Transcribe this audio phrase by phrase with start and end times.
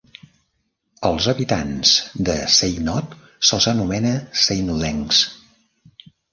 [1.09, 1.91] Als habitants
[2.31, 3.15] de Seynod
[3.51, 4.17] se'ls anomena
[4.49, 5.25] seinodencs.